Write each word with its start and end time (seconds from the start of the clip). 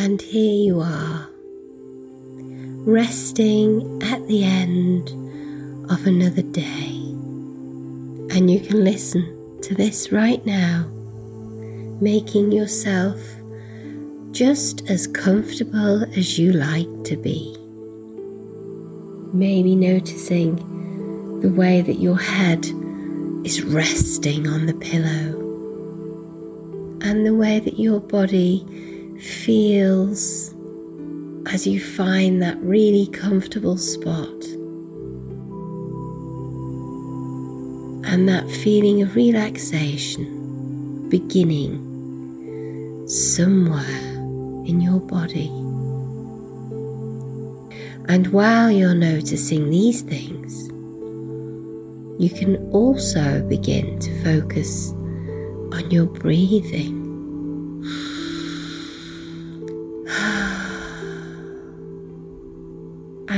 And 0.00 0.22
here 0.22 0.54
you 0.54 0.80
are, 0.80 1.28
resting 2.86 4.00
at 4.00 4.24
the 4.28 4.44
end 4.44 5.08
of 5.90 6.06
another 6.06 6.42
day. 6.42 6.86
And 8.30 8.48
you 8.48 8.60
can 8.60 8.84
listen 8.84 9.60
to 9.62 9.74
this 9.74 10.12
right 10.12 10.46
now, 10.46 10.86
making 12.00 12.52
yourself 12.52 13.18
just 14.30 14.88
as 14.88 15.08
comfortable 15.08 16.04
as 16.16 16.38
you 16.38 16.52
like 16.52 17.02
to 17.02 17.16
be. 17.16 17.56
Maybe 19.34 19.74
noticing 19.74 21.40
the 21.40 21.50
way 21.50 21.80
that 21.80 21.98
your 21.98 22.18
head 22.18 22.66
is 23.44 23.64
resting 23.64 24.46
on 24.46 24.66
the 24.66 24.74
pillow 24.74 25.34
and 27.00 27.26
the 27.26 27.34
way 27.34 27.58
that 27.58 27.80
your 27.80 27.98
body 27.98 28.64
feels 29.20 30.54
as 31.46 31.66
you 31.66 31.80
find 31.80 32.42
that 32.42 32.56
really 32.60 33.06
comfortable 33.08 33.76
spot. 33.76 34.44
And 38.10 38.28
that 38.28 38.48
feeling 38.62 39.02
of 39.02 39.14
relaxation 39.16 41.08
beginning 41.08 41.84
somewhere 43.08 44.04
in 44.66 44.80
your 44.80 45.00
body. 45.00 45.48
And 48.08 48.26
while 48.28 48.70
you're 48.70 48.94
noticing 48.94 49.70
these 49.70 50.00
things, 50.02 50.68
you 52.18 52.30
can 52.30 52.56
also 52.72 53.42
begin 53.48 53.98
to 54.00 54.24
focus 54.24 54.90
on 55.72 55.90
your 55.90 56.06
breathing. 56.06 56.97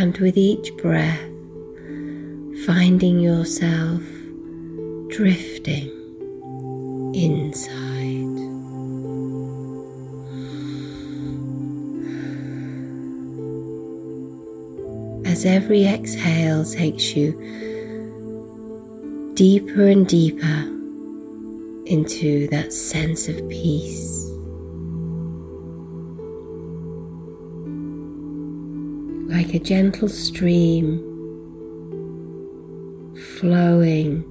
And 0.01 0.17
with 0.17 0.39
each 0.39 0.75
breath, 0.79 1.21
finding 2.65 3.21
yourself 3.21 4.01
drifting 5.11 5.91
inside. 7.15 8.01
as 15.27 15.45
every 15.45 15.85
exhale 15.85 16.65
takes 16.65 17.15
you 17.15 17.33
deeper 19.35 19.87
and 19.87 20.09
deeper 20.09 20.65
into 21.85 22.49
that 22.49 22.73
sense 22.73 23.29
of 23.29 23.37
peace. 23.51 24.20
Like 29.51 29.63
a 29.63 29.65
gentle 29.65 30.09
stream 30.09 30.99
flowing 33.41 34.23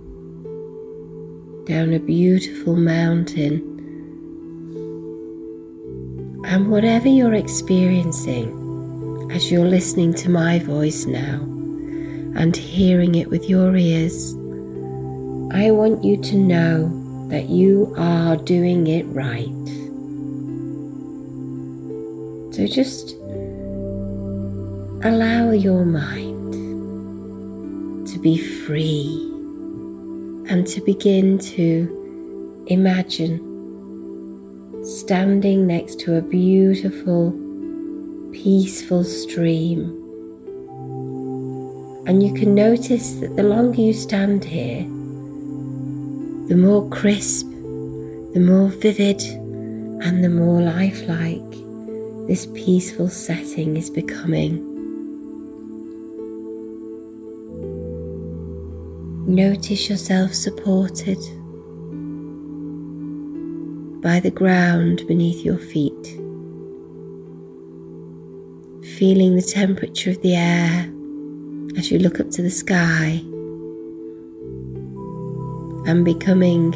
down 1.66 1.92
a 1.92 2.00
beautiful 2.00 2.78
mountain. 2.78 3.60
And 6.46 6.72
whatever 6.72 7.10
you're 7.10 7.34
experiencing, 7.34 9.30
as 9.34 9.52
you're 9.52 9.68
listening 9.68 10.14
to 10.14 10.30
my 10.30 10.60
voice 10.60 11.06
now 11.06 11.42
and 12.38 12.56
hearing 12.56 13.16
it 13.16 13.30
with 13.30 13.50
your 13.50 13.76
ears, 13.76 14.34
I 15.52 15.72
want 15.72 16.02
you 16.02 16.16
to 16.16 16.38
know 16.38 17.28
that 17.28 17.50
you 17.50 17.94
are 17.98 18.38
doing 18.38 18.88
it 18.88 19.04
right. 19.08 19.50
So 22.56 22.66
just 22.66 23.19
allow 25.02 25.52
your 25.52 25.86
mind 25.86 26.52
to 28.06 28.20
be 28.20 28.38
free 28.38 29.08
and 30.50 30.68
to 30.68 30.82
begin 30.82 31.40
to 31.40 32.66
imagine 32.68 33.40
standing 34.84 35.66
next 35.66 36.02
to 36.02 36.18
a 36.18 36.22
beautiful 36.22 37.32
peaceful 38.34 39.06
stream. 39.06 39.96
And 42.06 42.22
you 42.22 42.34
can 42.34 42.54
notice 42.54 43.14
that 43.22 43.38
the 43.38 43.44
longer 43.44 43.82
you 43.82 43.94
stand 43.94 44.44
here, 44.44 44.84
the 46.50 46.58
more 46.58 46.90
crisp, 46.90 47.48
the 47.48 48.42
more 48.42 48.68
vivid, 48.68 49.22
and 50.04 50.22
the 50.22 50.30
more 50.30 50.62
lifelike 50.62 51.40
this 52.28 52.48
peaceful 52.48 53.08
setting 53.08 53.78
is 53.78 53.90
becoming. 53.90 54.69
Notice 59.30 59.88
yourself 59.92 60.34
supported 60.34 61.20
by 64.02 64.20
the 64.20 64.32
ground 64.32 65.06
beneath 65.08 65.46
your 65.46 65.60
feet 65.60 66.04
feeling 68.98 69.36
the 69.36 69.44
temperature 69.44 70.10
of 70.10 70.20
the 70.24 70.34
air 70.36 70.92
as 71.78 71.92
you 71.92 72.00
look 72.00 72.20
up 72.20 72.32
to 72.32 72.42
the 72.42 72.50
sky 72.50 73.22
and 75.86 76.04
becoming 76.04 76.72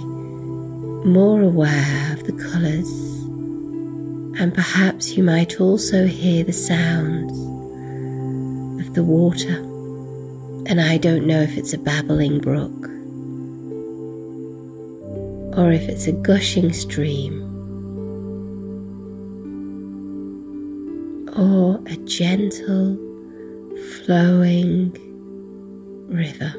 more 1.11 1.41
aware 1.41 2.13
of 2.13 2.23
the 2.25 2.33
colours. 2.33 2.87
And 4.39 4.53
perhaps 4.53 5.17
you 5.17 5.23
might 5.23 5.59
also 5.59 6.05
hear 6.05 6.43
the 6.43 6.53
sounds 6.53 7.33
of 8.79 8.93
the 8.93 9.03
water. 9.03 9.72
And 10.73 10.81
I 10.81 10.97
don't 10.97 11.27
know 11.27 11.39
if 11.39 11.55
it's 11.55 11.73
a 11.73 11.77
babbling 11.77 12.39
brook 12.39 12.87
or 15.55 15.71
if 15.71 15.87
it's 15.87 16.07
a 16.07 16.11
gushing 16.11 16.73
stream 16.73 17.43
or 21.37 21.79
a 21.85 21.95
gentle 22.07 22.95
flowing 23.99 24.97
river. 26.09 26.51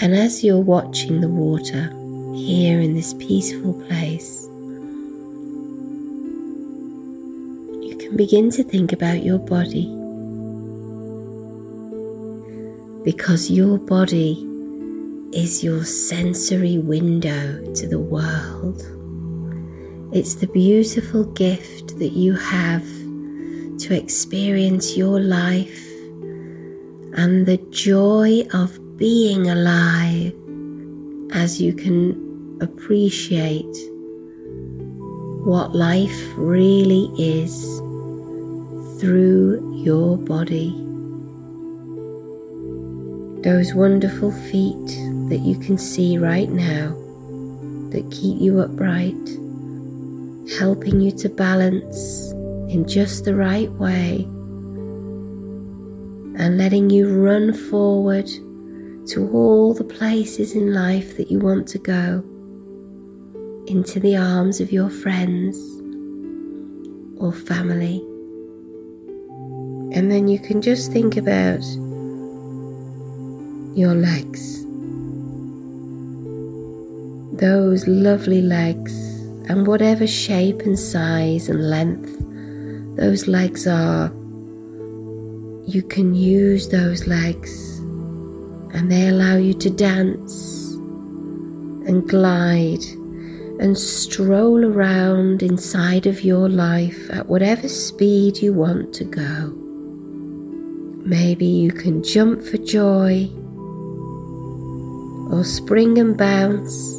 And 0.00 0.14
as 0.14 0.42
you're 0.42 0.58
watching 0.58 1.20
the 1.20 1.28
water 1.28 1.90
here 2.34 2.80
in 2.80 2.94
this 2.94 3.12
peaceful 3.12 3.74
place, 3.88 4.48
can 8.06 8.16
begin 8.16 8.50
to 8.50 8.62
think 8.62 8.92
about 8.92 9.24
your 9.24 9.38
body. 9.38 9.86
Because 13.02 13.50
your 13.50 13.78
body 13.78 14.46
is 15.32 15.64
your 15.64 15.84
sensory 15.84 16.78
window 16.78 17.74
to 17.74 17.88
the 17.88 17.98
world. 17.98 18.80
It's 20.14 20.36
the 20.36 20.46
beautiful 20.46 21.24
gift 21.24 21.98
that 21.98 22.12
you 22.12 22.34
have 22.34 22.86
to 23.80 23.94
experience 23.94 24.96
your 24.96 25.18
life 25.18 25.84
and 27.18 27.44
the 27.44 27.58
joy 27.70 28.46
of 28.52 28.96
being 28.96 29.50
alive 29.50 30.32
as 31.32 31.60
you 31.60 31.74
can 31.74 32.58
appreciate 32.60 33.76
what 35.44 35.74
life 35.74 36.32
really 36.36 37.10
is 37.18 37.82
through 39.00 39.82
your 39.84 40.16
body. 40.16 40.70
Those 43.42 43.74
wonderful 43.74 44.32
feet 44.32 44.86
that 45.28 45.40
you 45.42 45.58
can 45.58 45.78
see 45.78 46.18
right 46.18 46.48
now 46.48 46.90
that 47.90 48.10
keep 48.10 48.40
you 48.40 48.60
upright 48.60 49.14
helping 50.58 51.00
you 51.00 51.10
to 51.10 51.28
balance 51.28 52.30
in 52.70 52.86
just 52.86 53.24
the 53.24 53.34
right 53.34 53.70
way 53.72 54.24
and 56.38 56.56
letting 56.58 56.88
you 56.88 57.08
run 57.08 57.52
forward 57.52 58.26
to 59.06 59.28
all 59.32 59.74
the 59.74 59.84
places 59.84 60.54
in 60.54 60.72
life 60.72 61.16
that 61.16 61.30
you 61.30 61.38
want 61.38 61.66
to 61.66 61.78
go 61.78 62.22
into 63.66 63.98
the 63.98 64.16
arms 64.16 64.60
of 64.60 64.70
your 64.70 64.88
friends 64.88 65.56
or 67.20 67.32
family. 67.32 68.04
And 69.96 70.12
then 70.12 70.28
you 70.28 70.38
can 70.38 70.60
just 70.60 70.92
think 70.92 71.16
about 71.16 71.64
your 73.74 73.94
legs. 73.94 74.62
Those 77.40 77.88
lovely 77.88 78.42
legs 78.42 78.92
and 79.48 79.66
whatever 79.66 80.06
shape 80.06 80.60
and 80.60 80.78
size 80.78 81.48
and 81.48 81.70
length 81.70 82.12
those 82.96 83.26
legs 83.26 83.66
are, 83.66 84.08
you 85.66 85.82
can 85.82 86.14
use 86.14 86.68
those 86.68 87.06
legs 87.06 87.78
and 88.74 88.92
they 88.92 89.08
allow 89.08 89.36
you 89.36 89.54
to 89.54 89.70
dance 89.70 90.72
and 91.88 92.06
glide 92.06 92.84
and 93.60 93.78
stroll 93.78 94.62
around 94.62 95.42
inside 95.42 96.06
of 96.06 96.22
your 96.22 96.50
life 96.50 97.08
at 97.10 97.26
whatever 97.26 97.66
speed 97.66 98.36
you 98.42 98.52
want 98.52 98.92
to 98.92 99.04
go. 99.04 99.65
Maybe 101.06 101.46
you 101.46 101.70
can 101.70 102.02
jump 102.02 102.42
for 102.42 102.56
joy 102.58 103.30
or 105.30 105.44
spring 105.44 105.98
and 105.98 106.18
bounce. 106.18 106.98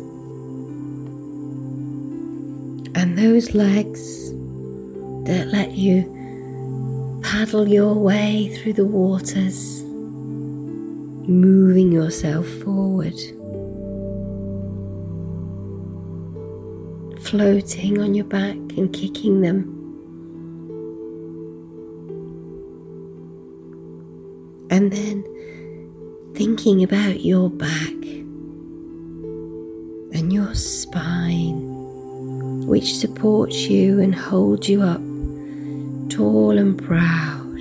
And 2.95 3.17
those 3.17 3.53
legs 3.53 4.31
that 5.27 5.49
let 5.51 5.71
you 5.71 7.19
paddle 7.21 7.67
your 7.67 7.95
way 7.95 8.55
through 8.55 8.73
the 8.73 8.85
waters, 8.85 9.83
moving 11.27 11.91
yourself 11.91 12.47
forward. 12.63 13.19
floating 17.27 17.99
on 17.99 18.15
your 18.15 18.23
back 18.23 18.55
and 18.77 18.93
kicking 18.93 19.41
them. 19.41 19.76
And 24.77 24.91
then 24.91 25.23
thinking 26.35 26.83
about 26.83 27.21
your 27.21 27.49
back 27.49 27.95
and 30.13 30.31
your 30.31 30.53
spine, 30.53 31.65
which 32.67 32.95
supports 32.95 33.67
you 33.67 33.99
and 33.99 34.13
holds 34.13 34.69
you 34.69 34.83
up 34.83 35.01
tall 36.11 36.59
and 36.59 36.77
proud 36.77 37.59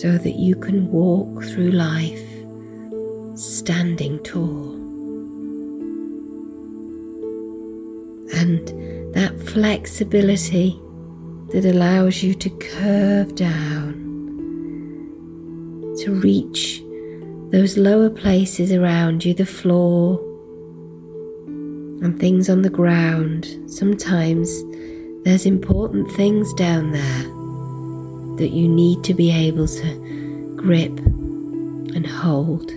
so 0.00 0.18
that 0.18 0.34
you 0.34 0.56
can 0.56 0.90
walk 0.90 1.44
through 1.44 1.70
life 1.70 2.28
standing 3.38 4.18
tall. 4.24 4.72
and 8.34 9.14
that 9.14 9.38
flexibility 9.42 10.76
that 11.52 11.64
allows 11.64 12.20
you 12.20 12.34
to 12.34 12.50
curve 12.50 13.36
down 13.36 14.01
to 16.02 16.12
reach 16.12 16.82
those 17.52 17.76
lower 17.76 18.10
places 18.10 18.72
around 18.72 19.24
you, 19.24 19.34
the 19.34 19.46
floor 19.46 20.18
and 22.02 22.18
things 22.18 22.50
on 22.50 22.62
the 22.62 22.70
ground. 22.70 23.46
Sometimes 23.66 24.50
there's 25.24 25.46
important 25.46 26.10
things 26.12 26.52
down 26.54 26.90
there 26.90 27.22
that 28.38 28.50
you 28.52 28.66
need 28.66 29.04
to 29.04 29.14
be 29.14 29.30
able 29.30 29.68
to 29.68 30.54
grip 30.56 30.98
and 31.94 32.06
hold. 32.06 32.68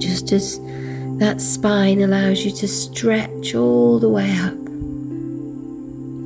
Just 0.00 0.32
as 0.32 0.58
that 1.18 1.40
spine 1.40 2.00
allows 2.00 2.44
you 2.44 2.50
to 2.52 2.68
stretch 2.68 3.54
all 3.54 3.98
the 3.98 4.08
way 4.08 4.30
up 4.38 4.54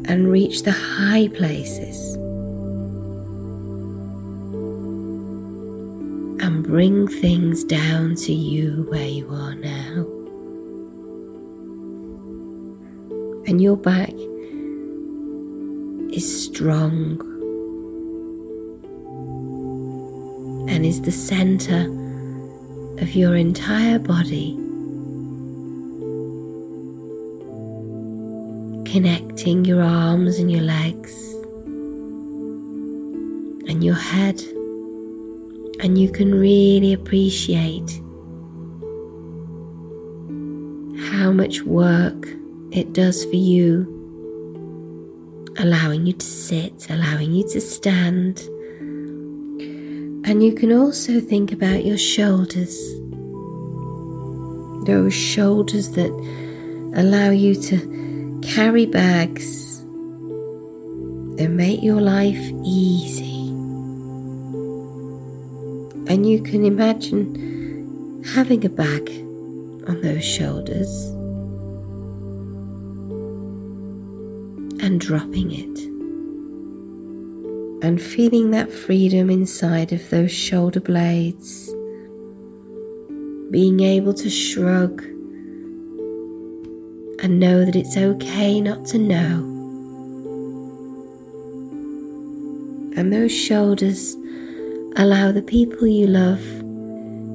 and 0.08 0.30
reach 0.30 0.62
the 0.62 0.72
high 0.72 1.28
places 1.28 2.16
bring 6.68 7.08
things 7.08 7.64
down 7.64 8.14
to 8.14 8.30
you 8.30 8.84
where 8.90 9.08
you 9.08 9.26
are 9.30 9.54
now. 9.54 10.04
And 13.46 13.62
your 13.62 13.78
back 13.78 14.12
is 16.12 16.44
strong 16.44 17.18
and 20.68 20.84
is 20.84 21.00
the 21.00 21.10
center 21.10 21.86
of 23.02 23.14
your 23.14 23.34
entire 23.34 23.98
body. 23.98 24.58
connecting 28.84 29.66
your 29.66 29.82
arms 29.82 30.38
and 30.38 30.50
your 30.50 30.62
legs 30.62 31.34
and 33.68 33.84
your 33.84 33.94
head, 33.94 34.42
and 35.80 35.98
you 35.98 36.10
can 36.10 36.34
really 36.34 36.92
appreciate 36.92 38.00
how 41.10 41.30
much 41.32 41.62
work 41.62 42.26
it 42.72 42.92
does 42.92 43.24
for 43.24 43.36
you, 43.36 43.86
allowing 45.58 46.06
you 46.06 46.12
to 46.12 46.26
sit, 46.26 46.90
allowing 46.90 47.32
you 47.32 47.48
to 47.48 47.60
stand. 47.60 48.40
And 50.26 50.42
you 50.42 50.52
can 50.54 50.72
also 50.72 51.20
think 51.20 51.52
about 51.52 51.84
your 51.84 51.98
shoulders, 51.98 52.76
those 54.86 55.14
shoulders 55.14 55.90
that 55.92 56.10
allow 56.94 57.30
you 57.30 57.54
to 57.54 58.40
carry 58.42 58.86
bags 58.86 59.78
and 61.38 61.56
make 61.56 61.82
your 61.82 62.00
life 62.00 62.52
easy. 62.64 63.47
And 66.08 66.26
you 66.26 66.42
can 66.42 66.64
imagine 66.64 68.24
having 68.34 68.64
a 68.64 68.70
bag 68.70 69.10
on 69.86 70.00
those 70.02 70.24
shoulders 70.24 71.04
and 74.82 74.98
dropping 75.00 75.52
it. 75.52 75.78
And 77.84 78.00
feeling 78.00 78.50
that 78.52 78.72
freedom 78.72 79.28
inside 79.28 79.92
of 79.92 80.08
those 80.10 80.32
shoulder 80.32 80.80
blades, 80.80 81.68
being 83.50 83.80
able 83.80 84.14
to 84.14 84.30
shrug 84.30 85.02
and 87.20 87.38
know 87.38 87.64
that 87.64 87.76
it's 87.76 87.96
okay 87.96 88.60
not 88.60 88.86
to 88.86 88.98
know. 88.98 89.44
And 92.96 93.12
those 93.12 93.32
shoulders 93.32 94.16
allow 94.96 95.32
the 95.32 95.42
people 95.42 95.86
you 95.86 96.06
love 96.06 96.42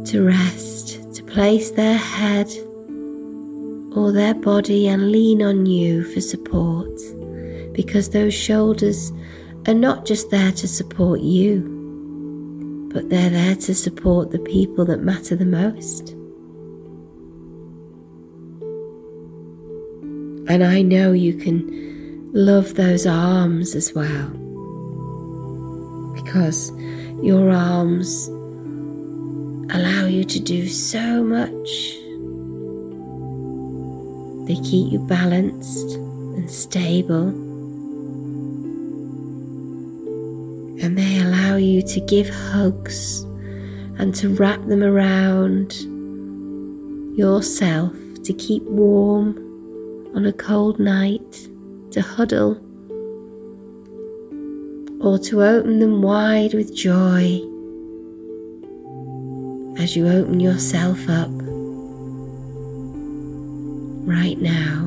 to 0.07 0.25
rest, 0.25 1.13
to 1.15 1.23
place 1.23 1.71
their 1.71 1.97
head 1.97 2.51
or 3.95 4.11
their 4.11 4.33
body 4.33 4.87
and 4.87 5.11
lean 5.11 5.41
on 5.41 5.65
you 5.65 6.03
for 6.03 6.21
support 6.21 6.89
because 7.73 8.09
those 8.09 8.33
shoulders 8.33 9.11
are 9.67 9.73
not 9.73 10.05
just 10.05 10.29
there 10.29 10.51
to 10.51 10.67
support 10.67 11.21
you, 11.21 12.89
but 12.93 13.09
they're 13.09 13.29
there 13.29 13.55
to 13.55 13.73
support 13.73 14.31
the 14.31 14.39
people 14.39 14.85
that 14.85 15.01
matter 15.01 15.35
the 15.35 15.45
most. 15.45 16.09
And 20.49 20.63
I 20.63 20.81
know 20.81 21.13
you 21.13 21.33
can 21.35 22.31
love 22.33 22.75
those 22.75 23.07
arms 23.07 23.75
as 23.75 23.93
well. 23.93 24.27
Because 26.13 26.71
your 27.23 27.49
arms 27.51 28.27
allow 29.73 30.05
you 30.05 30.25
to 30.25 30.39
do 30.41 30.67
so 30.67 31.23
much. 31.23 31.97
They 34.45 34.61
keep 34.61 34.91
you 34.91 34.99
balanced 34.99 35.95
and 35.95 36.51
stable. 36.51 37.29
And 40.83 40.97
they 40.97 41.21
allow 41.21 41.55
you 41.55 41.81
to 41.81 42.01
give 42.01 42.27
hugs 42.27 43.21
and 43.97 44.13
to 44.15 44.27
wrap 44.35 44.59
them 44.65 44.83
around 44.83 45.73
yourself 47.17 47.93
to 48.25 48.33
keep 48.33 48.63
warm 48.63 49.37
on 50.13 50.25
a 50.25 50.33
cold 50.33 50.77
night 50.77 51.47
to 51.91 52.01
huddle 52.01 52.62
or 55.03 55.19
to 55.19 55.43
open 55.43 55.79
them 55.79 56.01
wide 56.01 56.53
with 56.53 56.73
joy. 56.73 57.39
As 59.77 59.95
you 59.95 60.07
open 60.07 60.39
yourself 60.39 60.97
up 61.09 61.29
right 64.07 64.39
now, 64.39 64.85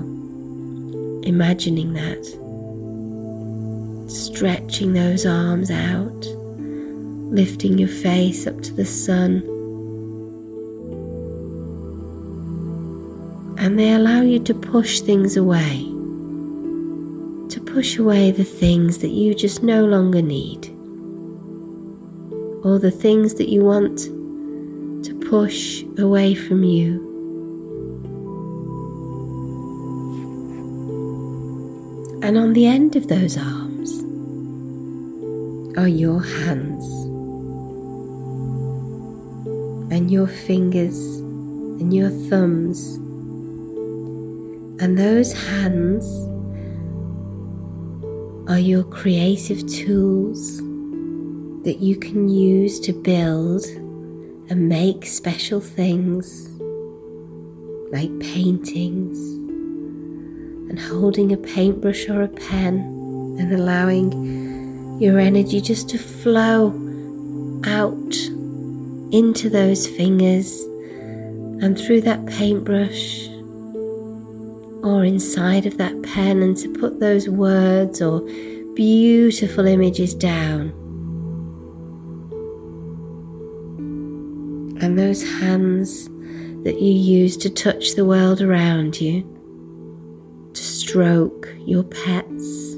imagining 1.22 1.92
that, 1.92 2.24
stretching 4.10 4.94
those 4.94 5.26
arms 5.26 5.70
out, 5.70 6.26
lifting 7.30 7.76
your 7.76 7.88
face 7.88 8.46
up 8.46 8.62
to 8.62 8.72
the 8.72 8.86
sun 8.86 9.42
and 13.58 13.78
they 13.78 13.92
allow 13.92 14.20
you 14.22 14.38
to 14.38 14.54
push 14.54 15.00
things 15.00 15.36
away, 15.36 15.95
push 17.76 17.98
away 17.98 18.30
the 18.30 18.42
things 18.42 18.96
that 19.00 19.10
you 19.10 19.34
just 19.34 19.62
no 19.62 19.84
longer 19.84 20.22
need, 20.22 20.66
or 22.64 22.78
the 22.78 22.90
things 22.90 23.34
that 23.34 23.50
you 23.50 23.62
want 23.62 23.98
to 25.04 25.14
push 25.28 25.84
away 25.98 26.34
from 26.34 26.64
you. 26.64 27.04
And 32.22 32.38
on 32.38 32.54
the 32.54 32.64
end 32.64 32.96
of 32.96 33.08
those 33.08 33.36
arms 33.36 33.90
are 35.76 35.86
your 35.86 36.22
hands 36.22 36.86
and 39.92 40.10
your 40.10 40.28
fingers 40.28 40.98
and 41.78 41.92
your 41.92 42.08
thumbs 42.08 42.98
And 44.78 44.98
those 44.98 45.32
hands 45.32 46.04
are 48.48 48.60
your 48.60 48.84
creative 48.84 49.58
tools 49.66 50.58
that 51.64 51.78
you 51.80 51.96
can 51.96 52.28
use 52.28 52.78
to 52.78 52.92
build 52.92 53.64
and 54.48 54.68
make 54.68 55.04
special 55.04 55.60
things 55.60 56.48
like 57.90 58.10
paintings 58.20 59.18
and 60.70 60.78
holding 60.78 61.32
a 61.32 61.36
paintbrush 61.36 62.08
or 62.08 62.22
a 62.22 62.28
pen 62.28 63.36
and 63.40 63.52
allowing 63.52 65.00
your 65.00 65.18
energy 65.18 65.60
just 65.60 65.88
to 65.88 65.98
flow 65.98 66.68
out 67.64 68.14
into 69.12 69.50
those 69.50 69.88
fingers 69.88 70.60
and 71.62 71.76
through 71.76 72.00
that 72.00 72.24
paintbrush 72.26 73.28
or 74.86 75.04
inside 75.04 75.66
of 75.66 75.78
that 75.78 76.00
pen 76.04 76.42
and 76.42 76.56
to 76.56 76.68
put 76.68 77.00
those 77.00 77.28
words 77.28 78.00
or 78.00 78.20
beautiful 78.74 79.66
images 79.66 80.14
down. 80.14 80.70
And 84.80 84.96
those 84.96 85.24
hands 85.24 86.08
that 86.62 86.80
you 86.80 86.92
use 86.92 87.36
to 87.38 87.50
touch 87.50 87.96
the 87.96 88.04
world 88.04 88.40
around 88.40 89.00
you, 89.00 89.22
to 90.54 90.62
stroke 90.62 91.48
your 91.66 91.82
pets, 91.82 92.74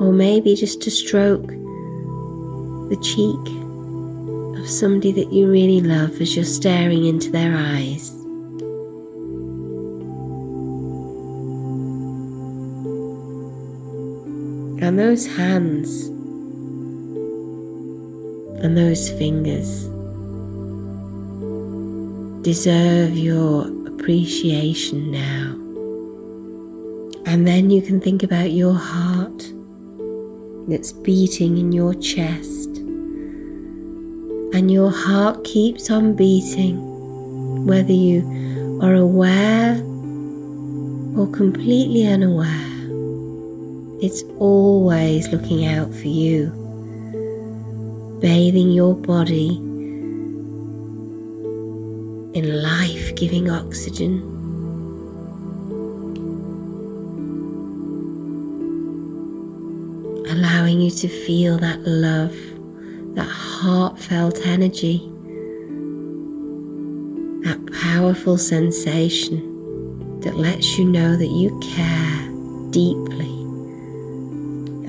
or 0.00 0.12
maybe 0.12 0.54
just 0.54 0.80
to 0.82 0.90
stroke 0.90 1.48
the 1.48 2.98
cheek 3.02 4.58
of 4.58 4.66
somebody 4.66 5.12
that 5.12 5.30
you 5.30 5.50
really 5.50 5.82
love 5.82 6.18
as 6.22 6.34
you're 6.34 6.44
staring 6.46 7.04
into 7.04 7.30
their 7.30 7.54
eyes. 7.54 8.17
Those 14.98 15.28
hands 15.28 16.06
and 18.64 18.76
those 18.76 19.08
fingers 19.12 19.84
deserve 22.42 23.16
your 23.16 23.68
appreciation 23.86 25.12
now. 25.12 25.54
And 27.26 27.46
then 27.46 27.70
you 27.70 27.80
can 27.80 28.00
think 28.00 28.24
about 28.24 28.50
your 28.50 28.74
heart 28.74 29.52
that's 30.66 30.90
beating 30.90 31.58
in 31.58 31.70
your 31.70 31.94
chest. 31.94 32.68
And 34.52 34.68
your 34.68 34.90
heart 34.90 35.44
keeps 35.44 35.92
on 35.92 36.14
beating, 36.16 37.64
whether 37.66 37.92
you 37.92 38.80
are 38.82 38.94
aware 38.94 39.76
or 41.16 41.28
completely 41.30 42.04
unaware. 42.04 42.77
It's 44.00 44.22
always 44.38 45.28
looking 45.30 45.66
out 45.66 45.92
for 45.92 46.06
you, 46.06 46.50
bathing 48.20 48.70
your 48.70 48.94
body 48.94 49.56
in 52.38 52.62
life 52.62 53.16
giving 53.16 53.50
oxygen. 53.50 54.22
Allowing 60.30 60.80
you 60.80 60.92
to 60.92 61.08
feel 61.08 61.58
that 61.58 61.80
love, 61.80 62.36
that 63.16 63.28
heartfelt 63.28 64.46
energy, 64.46 64.98
that 67.42 67.58
powerful 67.82 68.38
sensation 68.38 70.20
that 70.20 70.36
lets 70.36 70.78
you 70.78 70.84
know 70.84 71.16
that 71.16 71.26
you 71.26 71.58
care 71.74 72.70
deeply 72.70 73.37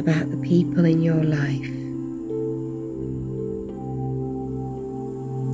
about 0.10 0.32
the 0.32 0.38
people 0.38 0.86
in 0.86 1.04
your 1.04 1.24
life. 1.24 1.68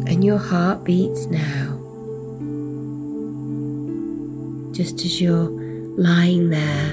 And 0.07 0.24
your 0.24 0.38
heart 0.38 0.85
beats 0.85 1.25
now, 1.25 1.77
just 4.71 5.03
as 5.03 5.19
you're 5.19 5.50
lying 5.97 6.51
there. 6.51 6.91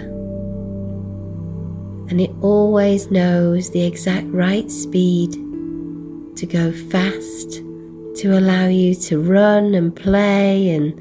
And 2.09 2.21
it 2.21 2.33
always 2.41 3.11
knows 3.13 3.71
the 3.71 3.85
exact 3.85 4.27
right 4.29 4.69
speed 4.69 5.33
to 5.33 6.47
go 6.47 6.73
fast, 6.73 7.63
to 8.17 8.37
allow 8.37 8.67
you 8.67 8.97
to 8.97 9.21
run 9.21 9.75
and 9.75 9.95
play 9.95 10.71
and 10.71 10.99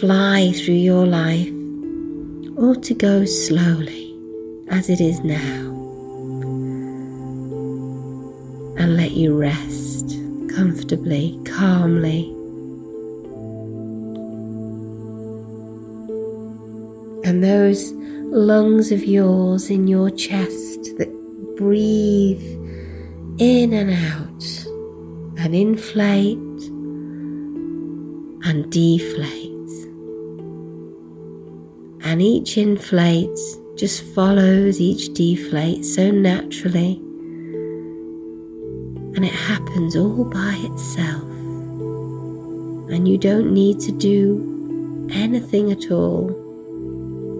fly 0.00 0.52
through 0.52 0.74
your 0.74 1.04
life, 1.04 1.52
or 2.56 2.74
to 2.74 2.94
go 2.94 3.26
slowly 3.26 4.05
as 4.68 4.88
it 4.88 5.00
is 5.00 5.20
now 5.20 5.72
and 8.78 8.96
let 8.96 9.12
you 9.12 9.36
rest 9.36 10.16
comfortably, 10.54 11.38
calmly. 11.44 12.32
And 17.24 17.42
those 17.42 17.92
lungs 17.92 18.92
of 18.92 19.04
yours 19.04 19.70
in 19.70 19.86
your 19.86 20.10
chest 20.10 20.96
that 20.98 21.10
breathe 21.56 22.42
in 23.38 23.72
and 23.72 23.90
out 23.90 24.44
and 25.38 25.54
inflate 25.54 26.38
and 28.44 28.70
deflate. 28.70 29.52
And 32.02 32.22
each 32.22 32.56
inflates 32.56 33.58
just 33.76 34.02
follows 34.14 34.80
each 34.80 35.12
deflate 35.14 35.84
so 35.84 36.10
naturally, 36.10 36.94
and 39.14 39.24
it 39.24 39.32
happens 39.32 39.96
all 39.96 40.24
by 40.24 40.54
itself. 40.72 41.22
And 42.90 43.06
you 43.06 43.18
don't 43.18 43.52
need 43.52 43.80
to 43.80 43.92
do 43.92 45.08
anything 45.12 45.72
at 45.72 45.90
all 45.90 46.42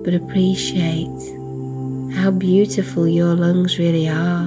but 0.06 0.14
appreciate 0.14 1.20
how 2.14 2.30
beautiful 2.30 3.08
your 3.08 3.34
lungs 3.34 3.76
really 3.76 4.08
are. 4.08 4.46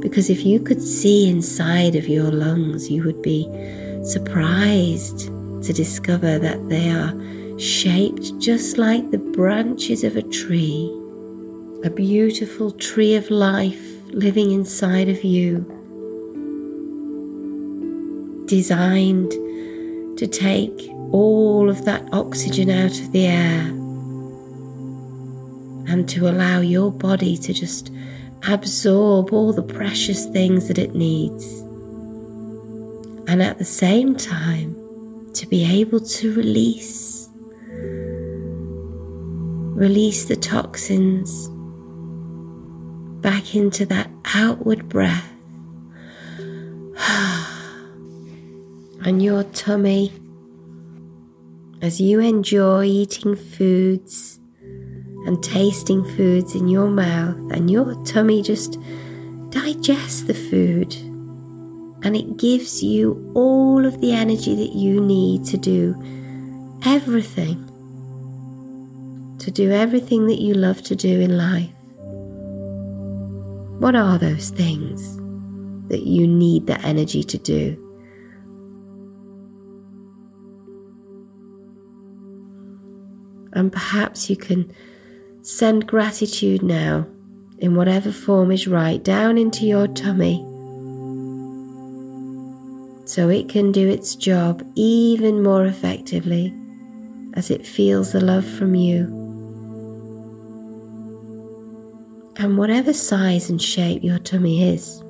Because 0.00 0.30
if 0.30 0.46
you 0.46 0.60
could 0.60 0.80
see 0.80 1.28
inside 1.28 1.94
of 1.94 2.08
your 2.08 2.30
lungs, 2.30 2.90
you 2.90 3.04
would 3.04 3.20
be 3.20 3.44
surprised 4.02 5.26
to 5.64 5.72
discover 5.74 6.38
that 6.38 6.70
they 6.70 6.88
are 6.90 7.12
shaped 7.58 8.38
just 8.38 8.78
like 8.78 9.10
the 9.10 9.18
branches 9.18 10.04
of 10.04 10.16
a 10.16 10.22
tree 10.22 10.97
a 11.84 11.90
beautiful 11.90 12.72
tree 12.72 13.14
of 13.14 13.30
life 13.30 14.02
living 14.08 14.50
inside 14.50 15.08
of 15.08 15.22
you, 15.22 15.60
designed 18.46 19.30
to 20.18 20.26
take 20.26 20.90
all 21.12 21.70
of 21.70 21.84
that 21.84 22.02
oxygen 22.12 22.68
out 22.68 22.98
of 22.98 23.12
the 23.12 23.26
air 23.26 23.60
and 25.86 26.08
to 26.08 26.28
allow 26.28 26.58
your 26.60 26.90
body 26.90 27.36
to 27.36 27.52
just 27.52 27.92
absorb 28.48 29.32
all 29.32 29.52
the 29.52 29.62
precious 29.62 30.26
things 30.26 30.66
that 30.66 30.78
it 30.78 30.96
needs. 30.96 31.60
And 33.28 33.40
at 33.40 33.58
the 33.58 33.64
same 33.64 34.16
time, 34.16 34.74
to 35.34 35.46
be 35.46 35.64
able 35.64 36.00
to 36.00 36.34
release, 36.34 37.28
release 39.76 40.24
the 40.24 40.34
toxins 40.34 41.48
back 43.20 43.54
into 43.54 43.86
that 43.86 44.10
outward 44.34 44.88
breath. 44.88 45.32
and 49.04 49.22
your 49.22 49.44
tummy, 49.44 50.12
as 51.82 52.00
you 52.00 52.20
enjoy 52.20 52.84
eating 52.84 53.36
foods 53.36 54.38
and 55.26 55.42
tasting 55.42 56.04
foods 56.16 56.54
in 56.54 56.68
your 56.68 56.88
mouth, 56.88 57.36
and 57.52 57.70
your 57.70 57.94
tummy 58.04 58.42
just 58.42 58.78
digests 59.50 60.22
the 60.22 60.34
food 60.34 60.94
and 62.02 62.16
it 62.16 62.36
gives 62.36 62.82
you 62.82 63.32
all 63.34 63.84
of 63.84 64.00
the 64.00 64.12
energy 64.12 64.54
that 64.54 64.74
you 64.74 65.00
need 65.00 65.44
to 65.44 65.56
do 65.56 65.96
everything, 66.84 67.64
to 69.40 69.50
do 69.50 69.72
everything 69.72 70.26
that 70.26 70.40
you 70.40 70.54
love 70.54 70.80
to 70.82 70.94
do 70.94 71.20
in 71.20 71.36
life. 71.36 71.70
What 73.78 73.94
are 73.94 74.18
those 74.18 74.50
things 74.50 75.16
that 75.88 76.02
you 76.02 76.26
need 76.26 76.66
that 76.66 76.84
energy 76.84 77.22
to 77.22 77.38
do? 77.38 77.84
And 83.52 83.72
perhaps 83.72 84.28
you 84.28 84.36
can 84.36 84.72
send 85.42 85.86
gratitude 85.86 86.62
now, 86.62 87.06
in 87.58 87.74
whatever 87.74 88.12
form 88.12 88.52
is 88.52 88.68
right, 88.68 89.02
down 89.02 89.38
into 89.38 89.66
your 89.66 89.88
tummy 89.88 90.44
so 93.08 93.30
it 93.30 93.48
can 93.48 93.72
do 93.72 93.88
its 93.88 94.14
job 94.14 94.62
even 94.74 95.42
more 95.42 95.64
effectively 95.64 96.54
as 97.34 97.50
it 97.50 97.66
feels 97.66 98.12
the 98.12 98.20
love 98.20 98.44
from 98.44 98.74
you. 98.74 99.17
And 102.38 102.56
whatever 102.56 102.92
size 102.92 103.50
and 103.50 103.60
shape 103.60 104.04
your 104.04 104.20
tummy 104.20 104.62
is, 104.62 105.02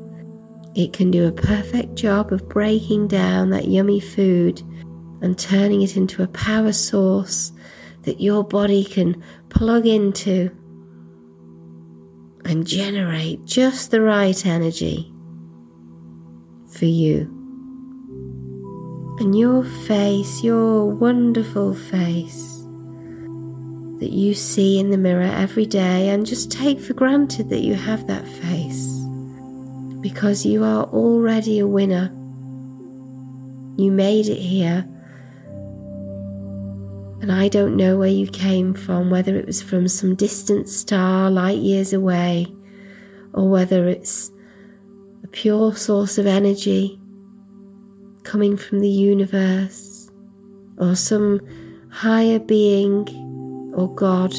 it 0.75 0.95
can 0.95 1.11
do 1.11 1.27
a 1.27 1.33
perfect 1.33 1.95
job 1.95 2.33
of 2.33 2.49
breaking 2.49 3.09
down 3.09 3.51
that 3.51 3.69
yummy 3.69 4.01
food 4.01 4.63
and 5.21 5.39
turning 5.39 5.83
it 5.83 5.95
into 5.97 6.23
a 6.23 6.29
power 6.29 6.73
source 6.73 7.53
that 8.03 8.21
your 8.21 8.43
body 8.45 8.83
can 8.83 9.23
plug 9.51 9.87
into 9.87 10.51
and 12.47 12.67
generate 12.67 13.45
just 13.45 13.91
the 13.91 14.01
right 14.01 14.47
energy 14.47 15.13
for 16.71 16.87
you. 16.87 17.35
And 19.21 19.37
your 19.37 19.65
face, 19.65 20.43
your 20.43 20.87
wonderful 20.87 21.75
face 21.75 22.58
that 24.01 24.11
you 24.11 24.35
see 24.35 24.79
in 24.79 24.91
the 24.91 24.99
mirror 24.99 25.23
every 25.23 25.67
day, 25.67 26.09
and 26.09 26.25
just 26.27 26.53
take 26.53 26.81
for 26.81 26.95
granted 26.95 27.49
that 27.51 27.63
you 27.63 27.75
have 27.75 28.07
that 28.07 28.27
face 28.27 28.87
because 30.01 30.47
you 30.47 30.63
are 30.63 30.85
already 30.85 31.59
a 31.59 31.67
winner. 31.67 32.11
You 33.77 33.91
made 33.91 34.29
it 34.29 34.39
here. 34.39 34.87
And 37.21 37.33
I 37.33 37.49
don't 37.49 37.77
know 37.77 37.99
where 37.99 38.09
you 38.09 38.29
came 38.29 38.75
from, 38.75 39.11
whether 39.11 39.37
it 39.37 39.47
was 39.47 39.61
from 39.61 39.89
some 39.89 40.15
distant 40.15 40.69
star 40.69 41.31
light 41.31 41.59
years 41.59 41.93
away, 41.93 42.47
or 43.33 43.51
whether 43.51 43.89
it's 43.89 44.31
a 45.25 45.27
pure 45.27 45.75
source 45.75 46.17
of 46.17 46.27
energy 46.27 47.01
coming 48.23 48.57
from 48.57 48.79
the 48.79 48.89
universe, 48.89 50.11
or 50.79 50.95
some 50.95 51.41
higher 51.91 52.39
being 52.39 53.07
or 53.79 53.95
God. 53.95 54.33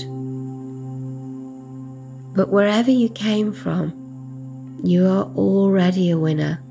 But 2.35 2.49
wherever 2.49 2.91
you 2.91 3.07
came 3.09 3.53
from, 3.53 4.81
you 4.83 5.07
are 5.07 5.23
already 5.35 6.11
a 6.11 6.17
winner 6.17 6.61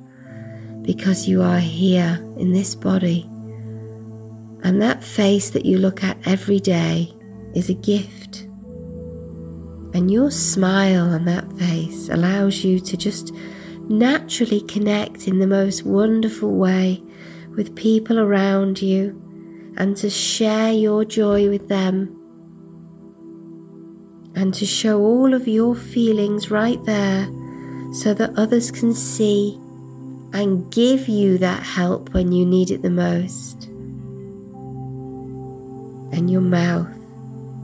because 0.83 1.27
you 1.27 1.43
are 1.43 1.59
here 1.59 2.19
in 2.37 2.53
this 2.53 2.75
body. 2.75 3.23
And 4.63 4.83
that 4.83 5.03
face 5.03 5.51
that 5.51 5.65
you 5.65 5.79
look 5.79 6.05
at 6.05 6.19
every 6.27 6.61
day 6.61 7.11
is 7.55 7.71
a 7.71 7.75
gift. 7.75 8.43
And 9.95 10.11
your 10.11 10.31
smile 10.31 11.09
on 11.15 11.25
that 11.25 11.51
face 11.55 12.11
allows 12.11 12.65
you 12.65 12.81
to 12.81 12.97
just 12.99 13.33
naturally 13.89 14.61
connect 14.63 15.27
in 15.27 15.39
the 15.39 15.47
most 15.47 15.85
wonderful 15.85 16.55
way 16.55 17.03
with 17.57 17.75
people 17.75 18.19
around 18.19 18.83
you 18.83 19.23
and 19.79 19.97
to 19.97 20.11
share 20.11 20.73
your 20.73 21.07
joy 21.07 21.49
with 21.49 21.69
them 21.69 22.18
and 24.39 24.55
to 24.55 24.65
show 24.65 25.01
all 25.01 25.35
of 25.35 25.49
your 25.49 25.75
feelings 25.75 26.49
right 26.49 26.81
there 26.85 27.25
so 27.93 28.15
that 28.15 28.39
others 28.39 28.71
can 28.71 28.95
see 28.95 29.59
and 30.33 30.73
give 30.73 31.09
you 31.09 31.39
that 31.39 31.61
help 31.65 32.15
when 32.15 32.31
you 32.31 32.47
need 32.47 32.71
it 32.71 32.81
the 32.83 32.89
most. 32.89 33.65
And 36.13 36.31
your 36.31 36.41
mouth 36.41 36.87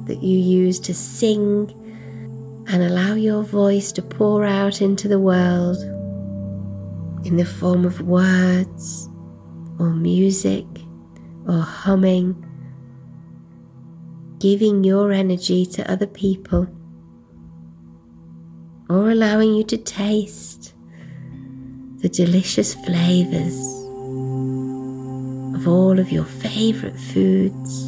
that 0.07 0.21
you 0.21 0.37
use 0.37 0.81
to 0.81 0.93
sing 0.93 1.71
and 2.67 2.83
allow 2.83 3.15
your 3.15 3.45
voice 3.45 3.93
to 3.93 4.03
pour 4.03 4.45
out 4.45 4.83
into 4.83 5.07
the 5.07 5.21
world 5.21 5.77
in 7.25 7.37
the 7.37 7.45
form 7.45 7.85
of 7.85 8.01
words 8.01 9.09
or 9.79 9.91
music 9.91 10.67
or 11.47 11.61
humming, 11.61 12.35
giving 14.39 14.85
your 14.85 15.13
energy 15.13 15.65
to 15.67 15.91
other 15.91 16.07
people 16.07 16.67
or 18.89 19.11
allowing 19.11 19.55
you 19.55 19.65
to 19.65 19.77
taste 19.77 20.75
the 21.99 22.09
delicious 22.09 22.75
flavors 22.75 23.59
of 25.55 25.67
all 25.69 25.99
of 25.99 26.11
your 26.13 26.25
favorite 26.25 26.99
foods 26.99 27.83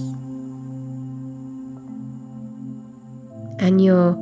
and 3.58 3.82
your 3.84 4.16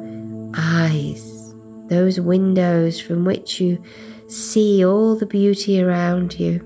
eyes, 0.57 1.55
those 1.89 2.19
windows 2.21 3.01
from 3.01 3.25
which 3.25 3.61
you 3.61 3.83
see 4.29 4.85
all 4.85 5.15
the 5.15 5.27
beauty 5.27 5.81
around 5.81 6.39
you, 6.39 6.59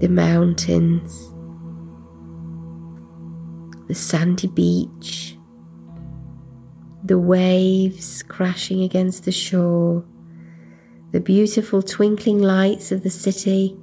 the 0.00 0.08
mountains, 0.08 1.32
the 3.90 3.96
sandy 3.96 4.46
beach 4.46 5.36
the 7.02 7.18
waves 7.18 8.22
crashing 8.22 8.84
against 8.84 9.24
the 9.24 9.32
shore, 9.32 10.04
the 11.10 11.18
beautiful 11.18 11.82
twinkling 11.82 12.40
lights 12.40 12.92
of 12.92 13.02
the 13.02 13.10
city, 13.10 13.76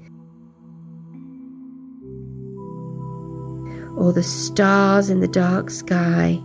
or 3.98 4.14
the 4.14 4.24
stars 4.24 5.10
in 5.10 5.20
the 5.20 5.28
dark 5.28 5.70
sky, 5.70 6.36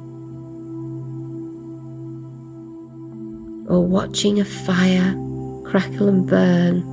or 3.68 3.87
watching 3.87 4.40
a 4.40 4.44
fire 4.44 5.14
crackle 5.64 6.09
and 6.09 6.27
burn. 6.27 6.91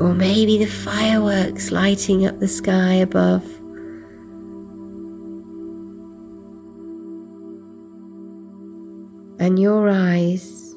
Or 0.00 0.14
maybe 0.14 0.56
the 0.56 0.66
fireworks 0.66 1.70
lighting 1.70 2.26
up 2.26 2.40
the 2.40 2.48
sky 2.48 2.94
above. 2.94 3.44
And 9.38 9.58
your 9.58 9.90
eyes 9.90 10.74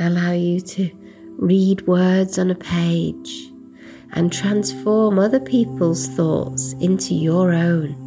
allow 0.00 0.32
you 0.32 0.60
to 0.60 0.90
read 1.36 1.86
words 1.86 2.38
on 2.38 2.50
a 2.50 2.54
page 2.54 3.50
and 4.12 4.32
transform 4.32 5.18
other 5.18 5.40
people's 5.40 6.08
thoughts 6.08 6.72
into 6.80 7.14
your 7.14 7.52
own. 7.52 8.01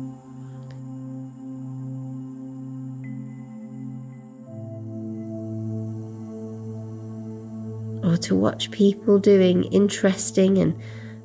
Or 8.15 8.17
to 8.17 8.33
watch 8.33 8.71
people 8.71 9.19
doing 9.19 9.65
interesting 9.65 10.57
and 10.57 10.73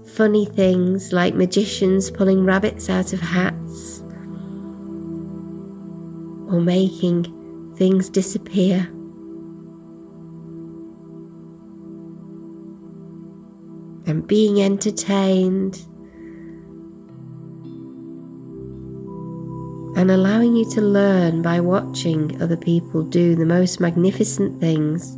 funny 0.05 0.45
things 0.45 1.13
like 1.13 1.35
magicians 1.35 2.11
pulling 2.11 2.45
rabbits 2.45 2.91
out 2.91 3.13
of 3.13 3.21
hats 3.21 4.01
or 6.51 6.61
making 6.61 7.25
things 7.77 8.09
disappear. 8.09 8.81
And 14.07 14.27
being 14.27 14.61
entertained 14.61 15.77
and 19.97 20.11
allowing 20.11 20.57
you 20.57 20.69
to 20.73 20.81
learn 20.81 21.43
by 21.43 21.61
watching 21.61 22.43
other 22.43 22.57
people 22.57 23.05
do 23.05 23.37
the 23.37 23.47
most 23.47 23.79
magnificent 23.79 24.61
things 24.61 25.17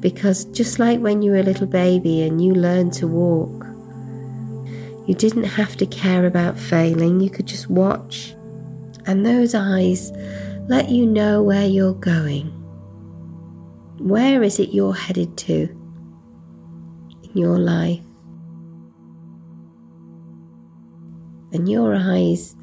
because 0.00 0.46
just 0.46 0.78
like 0.78 0.98
when 1.00 1.20
you 1.20 1.32
were 1.32 1.38
a 1.38 1.42
little 1.42 1.66
baby 1.66 2.22
and 2.22 2.42
you 2.42 2.54
learned 2.54 2.92
to 2.94 3.06
walk, 3.06 3.66
you 5.06 5.14
didn't 5.14 5.44
have 5.44 5.76
to 5.76 5.86
care 5.86 6.26
about 6.26 6.58
failing, 6.58 7.20
you 7.20 7.28
could 7.28 7.46
just 7.46 7.68
watch. 7.68 8.34
And 9.06 9.24
those 9.26 9.54
eyes 9.54 10.10
let 10.68 10.88
you 10.88 11.06
know 11.06 11.42
where 11.42 11.66
you're 11.66 11.94
going. 11.94 12.46
Where 13.98 14.42
is 14.42 14.58
it 14.58 14.70
you're 14.70 14.94
headed 14.94 15.36
to 15.38 15.68
in 17.22 17.30
your 17.34 17.58
life? 17.58 18.00
And 21.52 21.68
your 21.68 21.94
eyes 21.94 22.56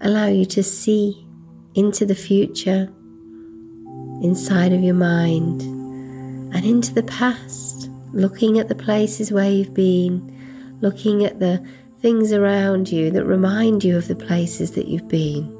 allow 0.00 0.26
you 0.26 0.44
to 0.44 0.62
see 0.62 1.26
into 1.74 2.04
the 2.06 2.14
future 2.14 2.92
inside 4.22 4.72
of 4.72 4.82
your 4.82 4.94
mind 4.94 5.79
and 6.52 6.64
into 6.64 6.92
the 6.92 7.02
past, 7.04 7.88
looking 8.12 8.58
at 8.58 8.68
the 8.68 8.74
places 8.74 9.32
where 9.32 9.50
you've 9.50 9.74
been, 9.74 10.78
looking 10.80 11.24
at 11.24 11.38
the 11.38 11.64
things 12.00 12.32
around 12.32 12.90
you 12.90 13.10
that 13.10 13.24
remind 13.24 13.84
you 13.84 13.96
of 13.96 14.08
the 14.08 14.16
places 14.16 14.72
that 14.72 14.88
you've 14.88 15.08
been. 15.08 15.56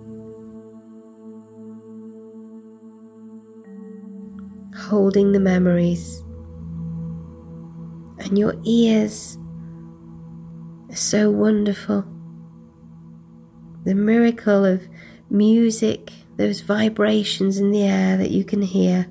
Holding 4.75 5.33
the 5.33 5.41
memories, 5.41 6.23
and 8.19 8.39
your 8.39 8.55
ears 8.65 9.39
are 10.91 10.97
so 10.97 11.31
wonderful. 11.31 12.05
The 13.85 13.95
miracle 13.95 14.65
of 14.65 14.89
music, 15.31 16.11
those 16.37 16.61
vibrations 16.61 17.59
in 17.59 17.71
the 17.71 17.83
air 17.83 18.17
that 18.17 18.31
you 18.31 18.45
can 18.45 18.63
hear, 18.63 19.07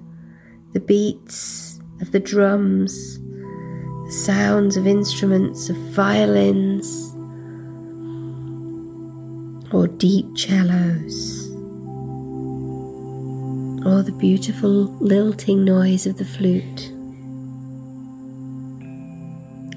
the 0.73 0.79
beats 0.79 1.68
of 2.01 2.11
the 2.11 2.19
drums, 2.19 3.19
the 3.19 4.11
sounds 4.11 4.77
of 4.77 4.87
instruments, 4.87 5.69
of 5.69 5.75
violins, 5.93 7.13
or 9.71 9.87
deep 9.87 10.25
cellos, 10.37 11.49
or 13.85 14.01
the 14.03 14.15
beautiful 14.17 14.85
lilting 14.99 15.63
noise 15.63 16.05
of 16.05 16.17
the 16.17 16.25
flute, 16.25 16.89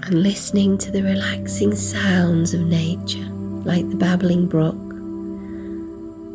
and 0.04 0.22
listening 0.22 0.78
to 0.78 0.90
the 0.90 1.02
relaxing 1.02 1.74
sounds 1.74 2.54
of 2.54 2.60
nature, 2.60 3.28
like 3.64 3.88
the 3.90 3.96
babbling 3.96 4.46
brook 4.46 4.76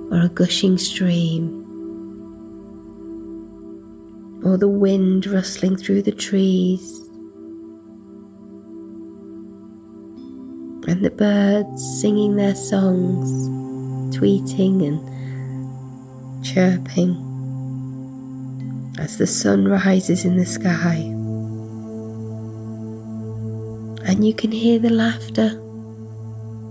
or 0.09 0.21
a 0.21 0.29
gushing 0.29 0.77
stream 0.77 1.56
or 4.43 4.57
the 4.57 4.67
wind 4.67 5.25
rustling 5.25 5.75
through 5.75 6.01
the 6.01 6.11
trees, 6.11 6.99
and 10.87 11.03
the 11.03 11.11
birds 11.11 11.99
singing 11.99 12.35
their 12.35 12.55
songs, 12.55 13.29
tweeting 14.15 14.87
and 14.87 16.45
chirping 16.45 17.23
as 18.99 19.17
the 19.17 19.27
sun 19.27 19.67
rises 19.67 20.23
in 20.23 20.37
the 20.37 20.45
sky. 20.45 20.95
And 24.09 24.25
you 24.25 24.33
can 24.33 24.51
hear 24.51 24.79
the 24.79 24.89
laughter, 24.89 25.49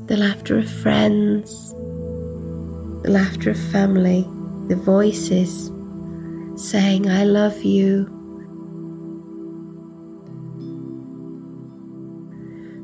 the 0.07 0.17
laughter 0.17 0.57
of 0.59 0.71
friends, 0.71 1.73
the 3.03 3.11
laughter 3.11 3.51
of 3.51 3.59
family, 3.59 4.23
the 4.69 4.77
voices 4.77 5.71
saying, 6.57 7.09
I 7.11 7.25
love 7.25 7.63
you. 7.63 8.07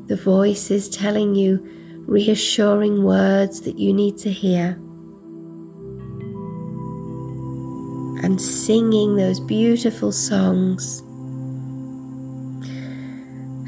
The 0.07 0.15
voice 0.15 0.69
is 0.69 0.89
telling 0.89 1.33
you 1.33 1.65
reassuring 2.05 3.03
words 3.03 3.61
that 3.61 3.79
you 3.79 3.93
need 3.93 4.17
to 4.19 4.31
hear. 4.31 4.79
And 8.23 8.39
singing 8.39 9.15
those 9.15 9.39
beautiful 9.39 10.11
songs. 10.11 11.01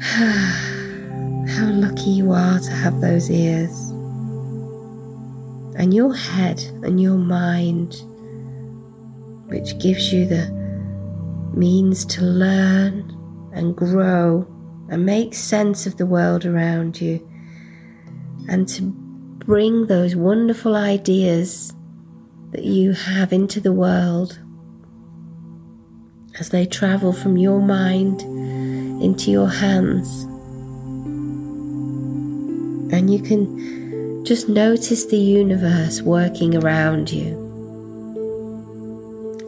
How 0.00 1.70
lucky 1.72 2.10
you 2.10 2.30
are 2.32 2.60
to 2.60 2.70
have 2.70 3.00
those 3.00 3.30
ears. 3.30 3.90
And 5.78 5.92
your 5.92 6.14
head 6.14 6.60
and 6.82 7.00
your 7.00 7.18
mind 7.18 8.00
which 9.46 9.78
gives 9.78 10.12
you 10.12 10.26
the 10.26 10.50
means 11.54 12.04
to 12.04 12.22
learn 12.22 13.12
and 13.52 13.74
grow 13.76 14.46
and 14.88 15.04
make 15.04 15.34
sense 15.34 15.86
of 15.86 15.96
the 15.96 16.06
world 16.06 16.44
around 16.44 17.00
you 17.00 17.26
and 18.48 18.68
to 18.68 18.82
bring 18.82 19.86
those 19.86 20.14
wonderful 20.14 20.76
ideas 20.76 21.72
that 22.52 22.64
you 22.64 22.92
have 22.92 23.32
into 23.32 23.60
the 23.60 23.72
world 23.72 24.38
as 26.38 26.50
they 26.50 26.66
travel 26.66 27.12
from 27.12 27.36
your 27.36 27.60
mind 27.60 28.20
into 29.02 29.30
your 29.30 29.48
hands. 29.48 30.24
And 32.92 33.12
you 33.12 33.20
can 33.20 34.24
just 34.24 34.48
notice 34.48 35.06
the 35.06 35.18
universe 35.18 36.02
working 36.02 36.56
around 36.56 37.10
you 37.10 37.45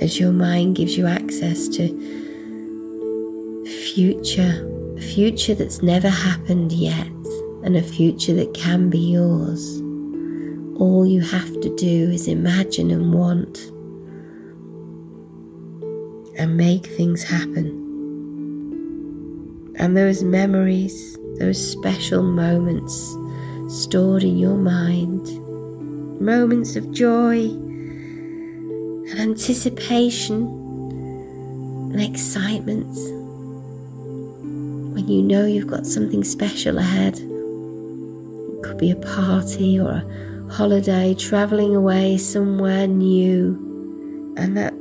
as 0.00 0.18
your 0.18 0.32
mind 0.32 0.76
gives 0.76 0.96
you 0.96 1.06
access 1.06 1.68
to 1.68 1.88
future, 3.94 4.94
a 4.96 5.00
future 5.00 5.54
that's 5.54 5.82
never 5.82 6.08
happened 6.08 6.72
yet, 6.72 7.06
and 7.64 7.76
a 7.76 7.82
future 7.82 8.34
that 8.34 8.54
can 8.54 8.90
be 8.90 8.98
yours. 8.98 9.80
All 10.80 11.04
you 11.04 11.20
have 11.20 11.60
to 11.60 11.74
do 11.76 12.10
is 12.10 12.28
imagine 12.28 12.90
and 12.90 13.12
want 13.12 13.58
and 16.38 16.56
make 16.56 16.86
things 16.86 17.24
happen. 17.24 17.66
And 19.76 19.96
those 19.96 20.22
memories, 20.22 21.18
those 21.38 21.58
special 21.72 22.22
moments 22.22 23.16
stored 23.68 24.22
in 24.22 24.38
your 24.38 24.56
mind, 24.56 25.26
moments 26.20 26.76
of 26.76 26.92
joy 26.92 27.48
anticipation 29.18 30.46
and 31.92 32.00
excitement 32.00 32.86
when 34.94 35.08
you 35.08 35.22
know 35.22 35.44
you've 35.44 35.66
got 35.66 35.86
something 35.86 36.22
special 36.22 36.78
ahead. 36.78 37.18
It 37.18 38.62
could 38.62 38.78
be 38.78 38.90
a 38.90 38.96
party 38.96 39.78
or 39.78 39.90
a 39.90 40.52
holiday, 40.52 41.14
traveling 41.14 41.74
away 41.74 42.16
somewhere 42.16 42.86
new, 42.86 44.34
and 44.36 44.56
that 44.56 44.74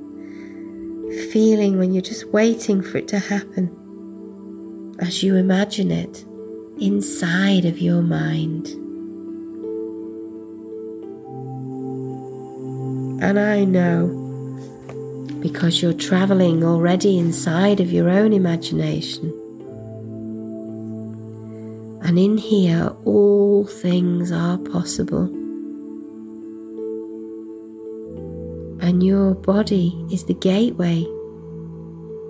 feeling 1.31 1.77
when 1.77 1.93
you're 1.93 2.01
just 2.01 2.27
waiting 2.27 2.81
for 2.81 2.97
it 2.97 3.07
to 3.07 3.19
happen 3.19 4.95
as 4.99 5.23
you 5.23 5.35
imagine 5.35 5.91
it 5.91 6.25
inside 6.79 7.65
of 7.65 7.79
your 7.79 8.01
mind. 8.01 8.67
And 13.19 13.39
I 13.39 13.63
know 13.65 14.16
because 15.39 15.81
you're 15.81 15.93
traveling 15.93 16.63
already 16.63 17.17
inside 17.17 17.79
of 17.79 17.91
your 17.91 18.09
own 18.09 18.33
imagination. 18.33 19.33
And 22.03 22.17
in 22.17 22.37
here, 22.37 22.95
all 23.05 23.65
things 23.65 24.31
are 24.31 24.57
possible. 24.57 25.25
And 28.79 29.03
your 29.03 29.35
body 29.35 30.05
is 30.11 30.23
the 30.25 30.33
gateway 30.33 31.03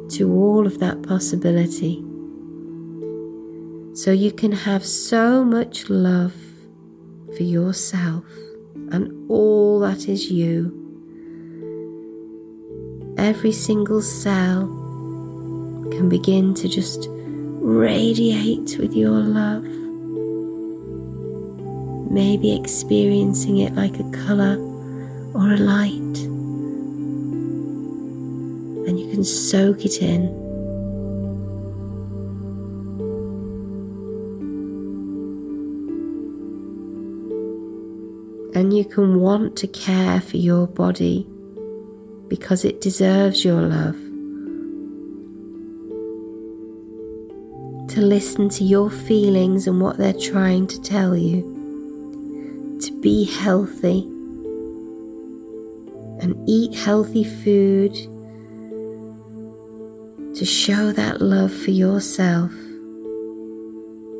to 0.09 0.31
all 0.31 0.65
of 0.65 0.79
that 0.79 1.03
possibility. 1.03 2.03
So 3.93 4.11
you 4.11 4.31
can 4.31 4.51
have 4.51 4.85
so 4.85 5.43
much 5.43 5.89
love 5.89 6.35
for 7.35 7.43
yourself 7.43 8.25
and 8.91 9.29
all 9.29 9.79
that 9.81 10.07
is 10.07 10.31
you. 10.31 10.86
Every 13.17 13.51
single 13.51 14.01
cell 14.01 14.67
can 15.91 16.07
begin 16.07 16.53
to 16.53 16.69
just 16.69 17.07
radiate 17.09 18.77
with 18.77 18.93
your 18.93 19.19
love. 19.19 19.63
Maybe 22.11 22.55
experiencing 22.55 23.57
it 23.57 23.73
like 23.73 23.99
a 23.99 24.09
colour 24.11 24.57
or 25.33 25.53
a 25.53 25.57
light. 25.57 26.17
And 28.87 28.99
you 28.99 29.09
can 29.09 29.23
soak 29.23 29.83
it 29.83 30.01
in. 30.01 30.45
and 38.57 38.75
you 38.75 38.83
can 38.83 39.19
want 39.19 39.55
to 39.55 39.67
care 39.67 40.19
for 40.19 40.37
your 40.37 40.65
body 40.65 41.27
because 42.29 42.65
it 42.65 42.81
deserves 42.81 43.43
your 43.43 43.61
love. 43.61 43.95
To 47.89 48.01
listen 48.01 48.49
to 48.49 48.63
your 48.63 48.89
feelings 48.89 49.67
and 49.67 49.81
what 49.81 49.97
they're 49.97 50.13
trying 50.13 50.67
to 50.67 50.81
tell 50.81 51.15
you. 51.15 51.41
To 52.81 53.01
be 53.01 53.23
healthy 53.25 54.01
and 56.19 56.35
eat 56.47 56.75
healthy 56.75 57.23
food. 57.23 57.93
To 60.35 60.45
show 60.45 60.91
that 60.91 61.21
love 61.21 61.53
for 61.53 61.71
yourself 61.71 62.51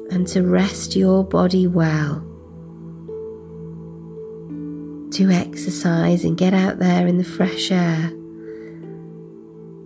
and 0.10 0.26
to 0.28 0.42
rest 0.42 0.96
your 0.96 1.24
body 1.24 1.68
well 1.68 2.24
to 5.18 5.32
exercise 5.32 6.24
and 6.24 6.38
get 6.38 6.54
out 6.54 6.78
there 6.78 7.08
in 7.08 7.18
the 7.18 7.24
fresh 7.24 7.72
air, 7.72 8.12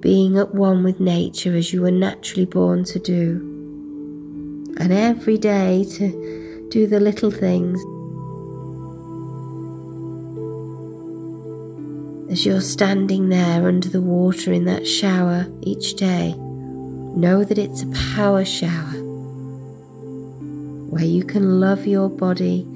being 0.02 0.38
at 0.38 0.54
one 0.54 0.84
with 0.84 1.00
nature 1.00 1.56
as 1.56 1.72
you 1.72 1.82
were 1.82 1.89
naturally 1.89 2.44
born 2.46 2.84
to 2.84 3.00
do, 3.00 3.38
and 4.78 4.91
every 4.91 5.38
day 5.38 5.86
to 5.86 6.67
do 6.70 6.86
the 6.86 7.00
little 7.00 7.32
things. 7.32 7.80
As 12.30 12.46
you're 12.46 12.60
standing 12.60 13.30
there 13.30 13.70
under 13.70 13.88
the 13.88 14.02
water 14.02 14.52
in 14.52 14.65
that 14.65 14.86
shower 14.86 15.48
each 15.62 15.94
day, 15.94 16.34
know 16.34 17.46
that 17.46 17.58
it's 17.58 17.84
a 17.84 18.15
power 18.15 18.44
shower 18.44 19.00
where 20.89 21.06
you 21.06 21.24
can 21.24 21.62
love 21.62 21.88
your 21.88 22.10
body 22.10 22.67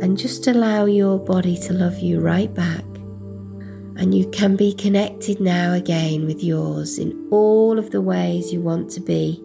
and 0.00 0.16
just 0.16 0.46
allow 0.46 0.86
your 0.86 1.18
body 1.18 1.56
to 1.58 1.72
love 1.72 1.98
you 1.98 2.20
right 2.20 2.52
back. 2.54 2.84
And 3.96 4.14
you 4.14 4.28
can 4.30 4.56
be 4.56 4.72
connected 4.72 5.40
now 5.40 5.74
again 5.74 6.24
with 6.24 6.42
yours 6.42 6.98
in 6.98 7.28
all 7.30 7.78
of 7.78 7.90
the 7.90 8.00
ways 8.00 8.50
you 8.52 8.62
want 8.62 8.90
to 8.92 9.00
be, 9.00 9.42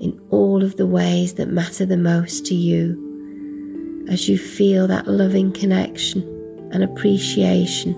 in 0.00 0.20
all 0.30 0.64
of 0.64 0.76
the 0.76 0.86
ways 0.86 1.34
that 1.34 1.48
matter 1.48 1.86
the 1.86 1.96
most 1.96 2.44
to 2.46 2.54
you, 2.56 4.06
as 4.08 4.28
you 4.28 4.36
feel 4.36 4.88
that 4.88 5.06
loving 5.06 5.52
connection 5.52 6.22
and 6.72 6.82
appreciation, 6.82 7.94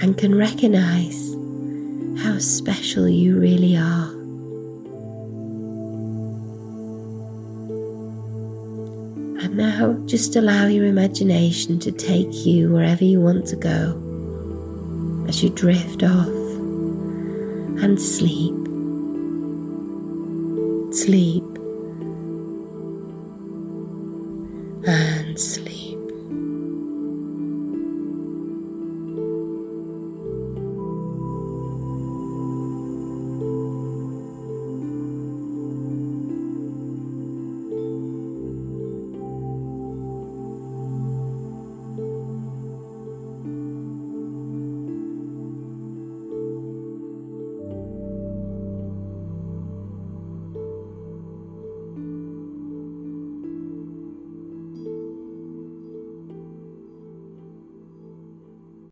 and 0.00 0.18
can 0.18 0.34
recognize 0.34 1.34
how 2.22 2.38
special 2.38 3.08
you 3.08 3.38
really 3.38 3.76
are. 3.76 4.17
Now 9.58 9.92
just 10.06 10.36
allow 10.36 10.66
your 10.66 10.86
imagination 10.86 11.80
to 11.80 11.90
take 11.90 12.46
you 12.46 12.72
wherever 12.72 13.02
you 13.02 13.20
want 13.20 13.44
to 13.44 13.56
go 13.56 15.24
as 15.28 15.42
you 15.42 15.50
drift 15.50 16.04
off 16.04 16.28
and 17.82 18.00
sleep. 18.00 18.54
Sleep 20.94 21.42
and 24.86 25.38
sleep. 25.38 25.77